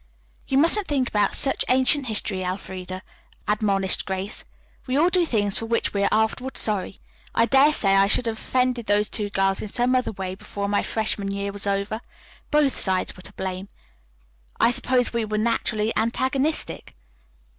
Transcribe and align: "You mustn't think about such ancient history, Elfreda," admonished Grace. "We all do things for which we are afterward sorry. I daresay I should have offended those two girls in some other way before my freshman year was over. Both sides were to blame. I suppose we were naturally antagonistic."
"You 0.47 0.57
mustn't 0.57 0.87
think 0.87 1.07
about 1.09 1.35
such 1.35 1.63
ancient 1.69 2.07
history, 2.07 2.41
Elfreda," 2.43 3.03
admonished 3.47 4.07
Grace. 4.07 4.45
"We 4.87 4.97
all 4.97 5.09
do 5.11 5.27
things 5.27 5.59
for 5.59 5.67
which 5.67 5.93
we 5.93 6.01
are 6.01 6.09
afterward 6.11 6.57
sorry. 6.57 6.97
I 7.35 7.45
daresay 7.45 7.93
I 7.93 8.07
should 8.07 8.25
have 8.25 8.39
offended 8.39 8.87
those 8.87 9.11
two 9.11 9.29
girls 9.29 9.61
in 9.61 9.67
some 9.67 9.93
other 9.93 10.13
way 10.13 10.33
before 10.33 10.67
my 10.67 10.81
freshman 10.81 11.29
year 11.29 11.51
was 11.51 11.67
over. 11.67 12.01
Both 12.49 12.79
sides 12.79 13.15
were 13.15 13.21
to 13.21 13.33
blame. 13.33 13.69
I 14.59 14.71
suppose 14.71 15.13
we 15.13 15.23
were 15.23 15.37
naturally 15.37 15.93
antagonistic." 15.95 16.95